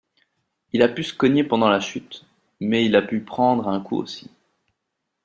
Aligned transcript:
Il 0.73 0.81
a 0.81 0.87
pu 0.87 1.03
se 1.03 1.13
cogner 1.13 1.43
pendant 1.43 1.69
la 1.69 1.79
chute, 1.79 2.25
mais 2.59 2.83
il 2.83 2.95
a 2.95 3.03
pu 3.03 3.19
prendre 3.19 3.67
un 3.67 3.79
coup 3.79 3.97
aussi. 3.97 4.31